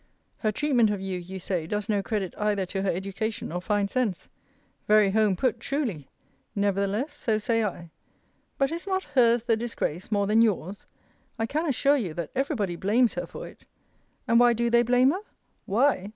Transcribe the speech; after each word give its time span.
Her 0.39 0.51
treatment 0.51 0.89
of 0.89 0.99
you, 0.99 1.19
you 1.19 1.37
say, 1.37 1.67
does 1.67 1.87
no 1.87 2.01
credit 2.01 2.33
either 2.35 2.65
to 2.65 2.81
her 2.81 2.89
education 2.89 3.51
or 3.51 3.61
fine 3.61 3.87
sense. 3.87 4.29
Very 4.87 5.11
home 5.11 5.35
put, 5.35 5.59
truly! 5.59 6.07
Nevertheless, 6.55 7.13
so 7.13 7.37
say 7.37 7.63
I. 7.63 7.91
But 8.57 8.71
is 8.71 8.87
not 8.87 9.03
hers 9.03 9.43
the 9.43 9.55
disgrace, 9.55 10.11
more 10.11 10.25
than 10.25 10.41
yours? 10.41 10.87
I 11.37 11.45
can 11.45 11.67
assure 11.67 11.97
you, 11.97 12.15
that 12.15 12.31
every 12.33 12.55
body 12.55 12.75
blames 12.77 13.13
her 13.13 13.27
for 13.27 13.47
it. 13.47 13.63
And 14.27 14.39
why 14.39 14.53
do 14.53 14.71
they 14.71 14.81
blame 14.81 15.11
her? 15.11 15.21
Why? 15.67 16.09